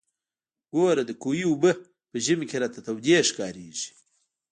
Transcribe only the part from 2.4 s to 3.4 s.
کښې راته تودې